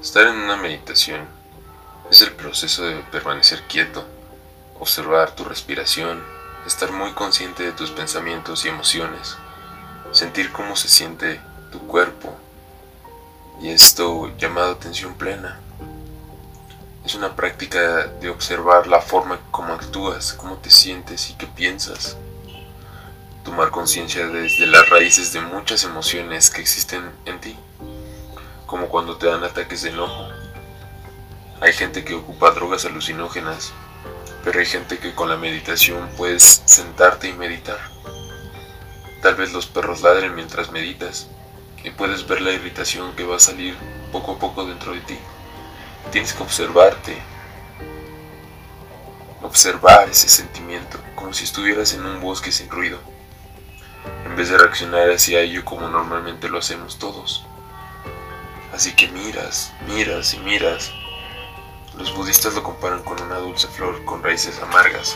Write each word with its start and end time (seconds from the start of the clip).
Estar 0.00 0.28
en 0.28 0.36
una 0.36 0.56
meditación 0.56 1.28
es 2.10 2.22
el 2.22 2.32
proceso 2.32 2.84
de 2.84 2.96
permanecer 3.12 3.62
quieto, 3.68 4.02
observar 4.78 5.34
tu 5.34 5.44
respiración, 5.44 6.24
estar 6.66 6.90
muy 6.90 7.12
consciente 7.12 7.64
de 7.64 7.72
tus 7.72 7.90
pensamientos 7.90 8.64
y 8.64 8.68
emociones, 8.68 9.36
sentir 10.10 10.52
cómo 10.52 10.74
se 10.74 10.88
siente 10.88 11.38
tu 11.70 11.80
cuerpo 11.80 12.34
y 13.60 13.68
esto 13.68 14.34
llamado 14.38 14.72
atención 14.72 15.12
plena. 15.12 15.60
Es 17.04 17.14
una 17.14 17.36
práctica 17.36 18.06
de 18.06 18.30
observar 18.30 18.86
la 18.86 19.02
forma 19.02 19.38
como 19.50 19.74
actúas, 19.74 20.32
cómo 20.32 20.56
te 20.56 20.70
sientes 20.70 21.28
y 21.28 21.34
qué 21.34 21.46
piensas. 21.46 22.16
Tomar 23.44 23.70
conciencia 23.70 24.26
desde 24.28 24.66
las 24.66 24.88
raíces 24.88 25.34
de 25.34 25.42
muchas 25.42 25.84
emociones 25.84 26.48
que 26.48 26.62
existen 26.62 27.04
en 27.26 27.38
ti 27.38 27.58
como 28.70 28.88
cuando 28.88 29.16
te 29.16 29.26
dan 29.26 29.42
ataques 29.42 29.82
de 29.82 29.90
enojo. 29.90 30.28
Hay 31.60 31.72
gente 31.72 32.04
que 32.04 32.14
ocupa 32.14 32.52
drogas 32.52 32.84
alucinógenas, 32.84 33.72
pero 34.44 34.60
hay 34.60 34.66
gente 34.66 34.98
que 34.98 35.12
con 35.12 35.28
la 35.28 35.36
meditación 35.36 36.08
puedes 36.16 36.62
sentarte 36.66 37.28
y 37.28 37.32
meditar. 37.32 37.80
Tal 39.22 39.34
vez 39.34 39.52
los 39.52 39.66
perros 39.66 40.02
ladren 40.02 40.36
mientras 40.36 40.70
meditas 40.70 41.26
y 41.82 41.90
puedes 41.90 42.28
ver 42.28 42.42
la 42.42 42.52
irritación 42.52 43.12
que 43.16 43.24
va 43.24 43.36
a 43.36 43.40
salir 43.40 43.76
poco 44.12 44.34
a 44.34 44.38
poco 44.38 44.64
dentro 44.64 44.92
de 44.92 45.00
ti. 45.00 45.18
Tienes 46.12 46.32
que 46.32 46.44
observarte, 46.44 47.20
observar 49.42 50.08
ese 50.08 50.28
sentimiento, 50.28 50.96
como 51.16 51.32
si 51.32 51.42
estuvieras 51.42 51.92
en 51.92 52.06
un 52.06 52.20
bosque 52.20 52.52
sin 52.52 52.70
ruido, 52.70 53.00
en 54.24 54.36
vez 54.36 54.48
de 54.48 54.58
reaccionar 54.58 55.10
hacia 55.10 55.40
ello 55.40 55.64
como 55.64 55.88
normalmente 55.88 56.48
lo 56.48 56.58
hacemos 56.58 57.00
todos. 57.00 57.44
Así 58.80 58.94
que 58.94 59.08
miras, 59.08 59.74
miras 59.86 60.32
y 60.32 60.38
miras. 60.38 60.90
Los 61.98 62.14
budistas 62.16 62.54
lo 62.54 62.62
comparan 62.62 63.02
con 63.02 63.20
una 63.20 63.36
dulce 63.36 63.68
flor 63.68 64.02
con 64.06 64.22
raíces 64.22 64.58
amargas. 64.62 65.14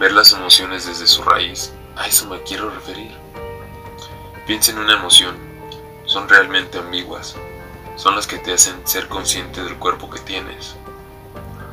Ver 0.00 0.10
las 0.10 0.32
emociones 0.32 0.86
desde 0.86 1.06
su 1.06 1.22
raíz, 1.22 1.72
a 1.94 2.08
eso 2.08 2.26
me 2.26 2.42
quiero 2.42 2.68
referir. 2.68 3.16
Piensa 4.44 4.72
en 4.72 4.78
una 4.78 4.94
emoción, 4.94 5.36
son 6.04 6.28
realmente 6.28 6.78
ambiguas, 6.78 7.36
son 7.94 8.16
las 8.16 8.26
que 8.26 8.38
te 8.38 8.54
hacen 8.54 8.84
ser 8.88 9.06
consciente 9.06 9.62
del 9.62 9.76
cuerpo 9.76 10.10
que 10.10 10.18
tienes. 10.18 10.74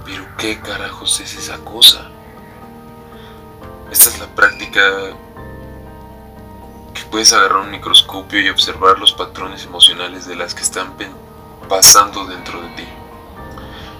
Pero 0.06 0.24
¿qué 0.38 0.60
carajos 0.60 1.20
es 1.20 1.34
esa 1.34 1.58
cosa? 1.66 2.12
Esta 3.90 4.10
es 4.10 4.20
la 4.20 4.28
práctica 4.36 4.84
puedes 7.08 7.34
agarrar 7.34 7.60
un 7.60 7.72
microscopio 7.72 8.40
y 8.40 8.50
observar 8.50 9.00
los 9.00 9.14
patrones 9.14 9.66
emocionales 9.66 10.28
de 10.28 10.36
las 10.36 10.54
que 10.54 10.64
están 10.64 10.94
pasando 11.68 12.26
dentro 12.26 12.62
de 12.62 12.70
ti. 12.70 12.88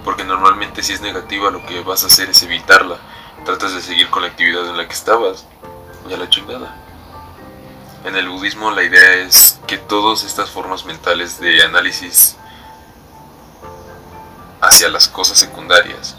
Porque 0.04 0.24
normalmente 0.24 0.82
si 0.82 0.92
es 0.92 1.00
negativa 1.00 1.50
lo 1.50 1.64
que 1.66 1.80
vas 1.82 2.04
a 2.04 2.06
hacer 2.06 2.30
es 2.30 2.42
evitarla. 2.42 2.98
Tratas 3.44 3.74
de 3.74 3.82
seguir 3.82 4.10
con 4.10 4.22
la 4.22 4.28
actividad 4.28 4.68
en 4.68 4.76
la 4.76 4.86
que 4.86 4.94
estabas. 4.94 5.46
Y 6.08 6.14
a 6.14 6.16
la 6.16 6.30
chingada. 6.30 6.74
En 8.04 8.16
el 8.16 8.28
budismo 8.28 8.70
la 8.70 8.82
idea 8.82 9.14
es 9.14 9.58
que 9.66 9.76
todas 9.76 10.24
estas 10.24 10.50
formas 10.50 10.84
mentales 10.84 11.40
de 11.40 11.62
análisis 11.62 12.36
hacia 14.60 14.88
las 14.88 15.08
cosas 15.08 15.38
secundarias, 15.38 16.16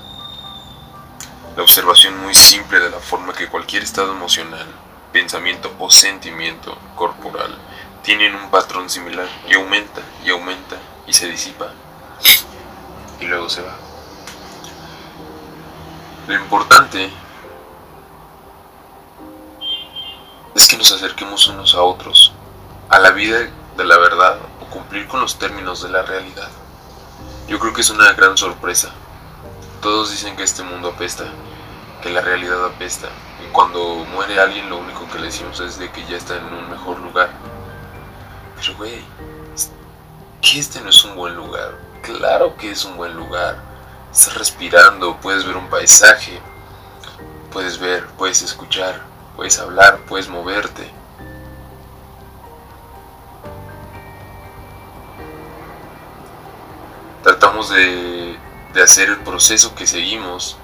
la 1.56 1.64
observación 1.64 2.18
muy 2.22 2.36
simple 2.36 2.80
de 2.80 2.90
la 2.90 3.00
forma 3.00 3.34
que 3.34 3.48
cualquier 3.48 3.84
estado 3.84 4.12
emocional 4.12 4.68
pensamiento 5.12 5.74
o 5.80 5.90
sentimiento 5.90 6.78
corporal 6.96 7.58
tienen 8.04 8.36
un 8.36 8.50
patrón 8.50 8.90
similar 8.90 9.28
y 9.48 9.56
aumenta 9.56 10.02
y 10.24 10.30
aumenta 10.30 10.78
y 11.08 11.14
se 11.14 11.28
disipa 11.28 11.72
y 13.20 13.26
luego 13.26 13.50
se 13.50 13.62
va. 13.62 13.76
Lo 16.28 16.36
importante 16.36 17.12
es 20.56 20.68
que 20.68 20.78
nos 20.78 20.92
acerquemos 20.92 21.48
unos 21.48 21.74
a 21.76 21.82
otros, 21.82 22.32
a 22.90 23.00
la 23.00 23.12
vida 23.12 23.50
de 23.78 23.86
la 23.86 23.98
verdad 23.98 24.40
o 24.62 24.66
cumplir 24.66 25.08
con 25.08 25.22
los 25.22 25.40
términos 25.40 25.82
de 25.84 25.90
la 25.90 26.04
realidad. 26.04 26.50
Yo 27.48 27.60
creo 27.60 27.74
que 27.74 27.82
es 27.82 27.90
una 27.90 28.14
gran 28.14 28.38
sorpresa. 28.38 28.92
Todos 29.82 30.12
dicen 30.12 30.36
que 30.36 30.44
este 30.44 30.64
mundo 30.64 30.90
apesta, 30.90 31.26
que 32.02 32.10
la 32.10 32.22
realidad 32.22 32.66
apesta, 32.66 33.10
cuando 33.52 34.06
muere 34.14 34.40
alguien 34.40 34.70
lo 34.70 34.78
único 34.78 35.08
que 35.10 35.20
le 35.20 35.26
decimos 35.28 35.60
es 35.60 35.78
de 35.78 35.92
que 35.92 36.06
ya 36.06 36.18
está 36.18 36.38
en 36.38 36.46
un 36.46 36.70
mejor 36.70 37.00
lugar. 37.00 37.30
Pero 38.56 38.78
güey, 38.78 39.02
que 40.42 40.60
este 40.60 40.82
no 40.82 40.90
es 40.90 41.04
un 41.04 41.16
buen 41.16 41.36
lugar. 41.36 41.78
Claro 42.02 42.56
que 42.56 42.72
es 42.72 42.86
un 42.86 42.96
buen 42.96 43.14
lugar. 43.16 43.58
Estás 44.12 44.36
respirando, 44.36 45.18
puedes 45.18 45.46
ver 45.46 45.58
un 45.58 45.70
paisaje, 45.70 46.40
puedes 47.52 47.78
ver, 47.80 48.08
puedes 48.18 48.42
escuchar, 48.42 49.02
puedes 49.36 49.60
hablar, 49.60 50.00
puedes 50.08 50.30
moverte. 50.30 50.92
Tratamos 57.24 57.70
de, 57.70 58.38
de 58.74 58.82
hacer 58.82 59.10
el 59.10 59.18
proceso 59.18 59.76
que 59.76 59.86
seguimos 59.86 60.58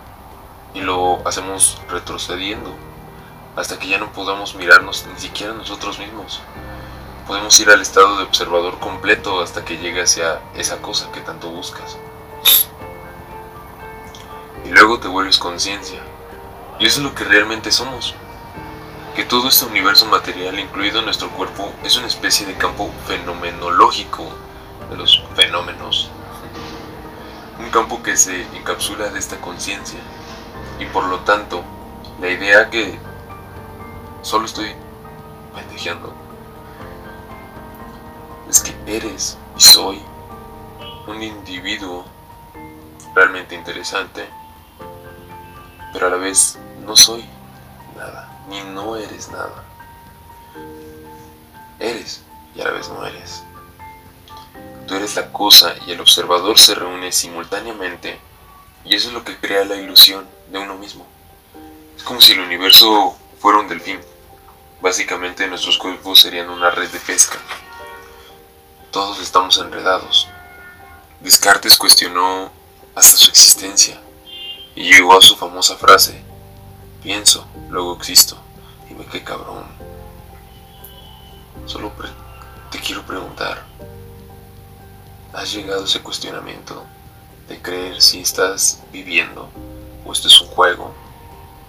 y 0.75 0.81
lo 0.81 1.25
hacemos 1.25 1.81
retrocediendo 1.89 2.75
hasta 3.55 3.79
que 3.79 3.87
ya 3.87 3.97
no 3.97 4.11
podamos 4.11 4.55
mirarnos 4.55 5.05
ni 5.11 5.19
siquiera 5.19 5.53
nosotros 5.53 5.97
mismos. 5.97 6.41
Podemos 7.25 7.57
ir 7.59 7.69
al 7.69 7.81
estado 7.81 8.17
de 8.17 8.23
observador 8.23 8.77
completo 8.79 9.41
hasta 9.41 9.63
que 9.63 9.77
llegue 9.77 10.01
hacia 10.01 10.41
esa 10.53 10.81
cosa 10.81 11.11
que 11.13 11.21
tanto 11.21 11.49
buscas. 11.49 11.97
Y 14.65 14.69
luego 14.69 14.99
te 14.99 15.07
vuelves 15.07 15.39
conciencia. 15.39 16.01
Y 16.77 16.85
eso 16.85 16.99
es 16.99 17.05
lo 17.05 17.15
que 17.15 17.23
realmente 17.23 17.71
somos. 17.71 18.13
Que 19.15 19.23
todo 19.23 19.47
este 19.47 19.65
universo 19.65 20.05
material, 20.07 20.59
incluido 20.59 21.01
nuestro 21.01 21.29
cuerpo, 21.29 21.71
es 21.83 21.95
una 21.95 22.07
especie 22.07 22.45
de 22.45 22.55
campo 22.55 22.91
fenomenológico 23.07 24.27
de 24.89 24.97
los 24.97 25.23
fenómenos. 25.35 26.09
Un 27.59 27.69
campo 27.69 28.03
que 28.03 28.17
se 28.17 28.41
encapsula 28.57 29.09
de 29.09 29.19
esta 29.19 29.39
conciencia 29.39 29.99
y 30.79 30.85
por 30.85 31.05
lo 31.05 31.19
tanto, 31.21 31.63
la 32.19 32.29
idea 32.29 32.69
que 32.69 32.97
solo 34.21 34.45
estoy 34.45 34.73
pendejeando 35.53 36.13
es 38.49 38.61
que 38.61 38.75
eres 38.85 39.37
y 39.57 39.61
soy 39.61 40.01
un 41.07 41.21
individuo 41.21 42.05
realmente 43.13 43.55
interesante, 43.55 44.27
pero 45.93 46.07
a 46.07 46.09
la 46.09 46.17
vez 46.17 46.57
no 46.85 46.95
soy 46.95 47.23
nada, 47.95 48.43
ni 48.49 48.61
no 48.61 48.97
eres 48.97 49.29
nada. 49.29 49.63
Eres 51.79 52.23
y 52.55 52.61
a 52.61 52.65
la 52.65 52.71
vez 52.71 52.89
no 52.89 53.05
eres. 53.05 53.43
Tú 54.87 54.95
eres 54.95 55.15
la 55.15 55.31
cosa 55.31 55.73
y 55.87 55.91
el 55.91 56.01
observador 56.01 56.57
se 56.59 56.75
reúne 56.75 57.11
simultáneamente 57.11 58.19
y 58.85 58.95
eso 58.95 59.07
es 59.07 59.13
lo 59.13 59.23
que 59.23 59.35
crea 59.37 59.65
la 59.65 59.75
ilusión 59.75 60.27
de 60.51 60.59
uno 60.59 60.75
mismo. 60.75 61.05
Es 61.97 62.03
como 62.03 62.21
si 62.21 62.33
el 62.33 62.39
universo 62.39 63.17
fuera 63.39 63.59
un 63.59 63.67
delfín. 63.67 63.99
Básicamente 64.81 65.47
nuestros 65.47 65.77
cuerpos 65.77 66.21
serían 66.21 66.49
una 66.49 66.69
red 66.69 66.89
de 66.89 66.99
pesca. 66.99 67.39
Todos 68.91 69.19
estamos 69.19 69.57
enredados. 69.57 70.27
Descartes 71.19 71.77
cuestionó 71.77 72.51
hasta 72.93 73.17
su 73.17 73.29
existencia 73.29 73.99
y 74.75 74.93
llegó 74.93 75.17
a 75.17 75.21
su 75.21 75.35
famosa 75.35 75.75
frase, 75.75 76.21
pienso, 77.01 77.47
luego 77.69 77.95
existo. 77.95 78.37
Y 78.89 78.93
me 78.93 79.05
qué 79.05 79.23
cabrón. 79.23 79.65
Solo 81.65 81.91
te 82.69 82.79
quiero 82.79 83.03
preguntar, 83.03 83.65
¿has 85.33 85.51
llegado 85.51 85.81
a 85.81 85.85
ese 85.85 86.01
cuestionamiento 86.01 86.85
de 87.47 87.61
creer 87.61 88.01
si 88.01 88.21
estás 88.21 88.81
viviendo 88.91 89.49
o 90.03 90.11
esto 90.11 90.27
es 90.27 90.41
un 90.41 90.47
juego, 90.47 90.93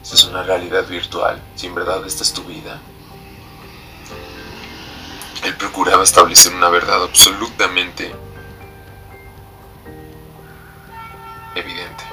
esto 0.02 0.14
es 0.14 0.24
una 0.24 0.42
realidad 0.42 0.86
virtual, 0.86 1.42
si 1.54 1.66
en 1.66 1.74
verdad 1.74 2.04
esta 2.06 2.22
es 2.22 2.32
tu 2.32 2.42
vida. 2.44 2.80
Él 5.44 5.56
procuraba 5.56 6.02
establecer 6.02 6.54
una 6.54 6.68
verdad 6.68 7.02
absolutamente 7.04 8.14
evidente, 11.54 12.04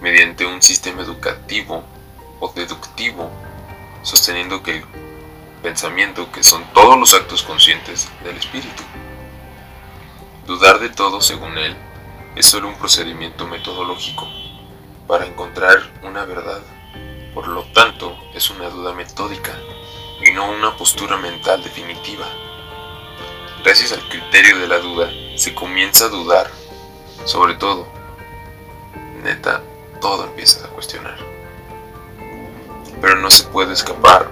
mediante 0.00 0.46
un 0.46 0.62
sistema 0.62 1.02
educativo 1.02 1.84
o 2.40 2.52
deductivo, 2.52 3.30
sosteniendo 4.02 4.62
que 4.62 4.78
el 4.78 4.84
pensamiento, 5.62 6.30
que 6.30 6.42
son 6.42 6.64
todos 6.72 6.98
los 6.98 7.14
actos 7.14 7.42
conscientes 7.42 8.08
del 8.22 8.36
espíritu, 8.36 8.82
dudar 10.46 10.78
de 10.78 10.90
todo 10.90 11.20
según 11.20 11.56
él 11.56 11.76
es 12.36 12.46
solo 12.46 12.68
un 12.68 12.74
procedimiento 12.74 13.46
metodológico 13.46 14.26
para 15.06 15.26
encontrar 15.26 15.78
una 16.02 16.24
verdad. 16.24 16.62
Por 17.32 17.48
lo 17.48 17.64
tanto, 17.72 18.16
es 18.34 18.50
una 18.50 18.68
duda 18.68 18.92
metódica 18.92 19.52
y 20.24 20.32
no 20.32 20.50
una 20.50 20.76
postura 20.76 21.16
mental 21.16 21.62
definitiva. 21.62 22.26
Gracias 23.62 23.92
al 23.92 24.08
criterio 24.08 24.58
de 24.58 24.68
la 24.68 24.78
duda, 24.78 25.08
se 25.36 25.54
comienza 25.54 26.06
a 26.06 26.08
dudar. 26.08 26.50
Sobre 27.24 27.54
todo, 27.54 27.86
neta, 29.22 29.62
todo 30.00 30.24
empiezas 30.24 30.64
a 30.64 30.68
cuestionar. 30.68 31.16
Pero 33.00 33.16
no 33.16 33.30
se 33.30 33.44
puede 33.44 33.72
escapar 33.72 34.28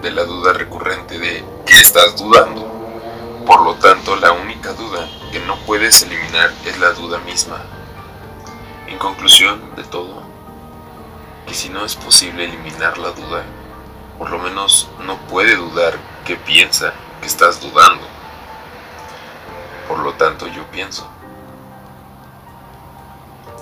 de 0.00 0.10
la 0.10 0.24
duda 0.24 0.52
recurrente 0.52 1.18
de 1.18 1.44
que 1.66 1.80
estás 1.80 2.16
dudando. 2.16 2.70
Por 3.46 3.62
lo 3.62 3.74
tanto, 3.74 4.16
la 4.16 4.32
única 4.32 4.72
duda 4.72 5.08
que 5.32 5.40
no 5.40 5.56
puedes 5.60 6.02
eliminar 6.02 6.52
es 6.66 6.78
la 6.78 6.92
duda 6.92 7.18
misma. 7.20 7.56
En 8.86 8.98
conclusión 8.98 9.74
de 9.74 9.82
todo, 9.82 10.22
que 11.46 11.54
si 11.54 11.70
no 11.70 11.86
es 11.86 11.96
posible 11.96 12.44
eliminar 12.44 12.98
la 12.98 13.12
duda, 13.12 13.42
por 14.18 14.30
lo 14.30 14.38
menos 14.38 14.90
no 15.06 15.16
puede 15.26 15.56
dudar 15.56 15.98
que 16.26 16.36
piensa 16.36 16.92
que 17.20 17.26
estás 17.26 17.62
dudando. 17.62 18.06
Por 19.88 20.00
lo 20.00 20.12
tanto, 20.14 20.46
yo 20.46 20.64
pienso. 20.70 21.08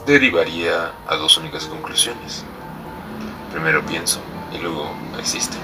Derivaría 0.07 0.93
a 1.07 1.15
dos 1.15 1.37
únicas 1.39 1.67
conclusiones. 1.67 2.45
Primero 3.53 3.87
pienso 3.87 4.21
y 4.53 4.59
luego 4.59 4.91
existe. 5.19 5.57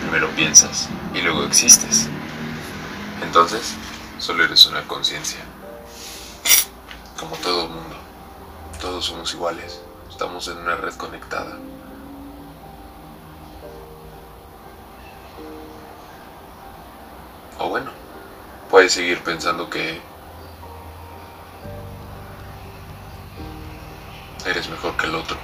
Primero 0.00 0.28
piensas 0.30 0.90
y 1.14 1.22
luego 1.22 1.44
existes. 1.44 2.08
Entonces, 3.22 3.76
solo 4.18 4.44
eres 4.44 4.66
una 4.66 4.86
conciencia. 4.86 5.40
Como 7.18 7.36
todo 7.36 7.68
mundo. 7.68 7.96
Todos 8.80 9.04
somos 9.04 9.32
iguales. 9.34 9.80
Estamos 10.08 10.48
en 10.48 10.58
una 10.58 10.76
red 10.76 10.94
conectada. 10.94 11.56
O 17.58 17.68
bueno, 17.68 17.90
puedes 18.70 18.92
seguir 18.92 19.22
pensando 19.22 19.68
que 19.68 20.00
eres 24.46 24.68
mejor 24.68 24.96
que 24.96 25.06
el 25.06 25.14
otro. 25.14 25.36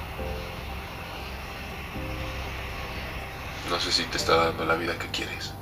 No 3.68 3.80
sé 3.80 3.90
si 3.90 4.04
te 4.04 4.16
está 4.16 4.36
dando 4.36 4.64
la 4.64 4.74
vida 4.74 4.96
que 4.98 5.08
quieres. 5.08 5.52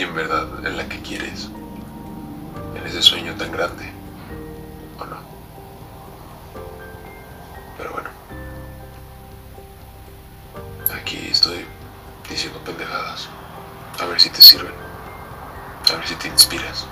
En 0.00 0.14
verdad 0.14 0.48
en 0.66 0.78
la 0.78 0.88
que 0.88 0.98
quieres. 1.02 1.50
En 2.74 2.86
ese 2.86 3.02
sueño 3.02 3.34
tan 3.34 3.52
grande. 3.52 3.92
¿O 4.98 5.04
no? 5.04 5.18
Pero 7.76 7.92
bueno. 7.92 8.08
Aquí 10.98 11.28
estoy 11.30 11.66
diciendo 12.30 12.58
pendejadas. 12.64 13.28
A 14.00 14.06
ver 14.06 14.18
si 14.18 14.30
te 14.30 14.40
sirven. 14.40 14.72
A 15.92 15.96
ver 15.96 16.08
si 16.08 16.14
te 16.14 16.28
inspiras. 16.28 16.86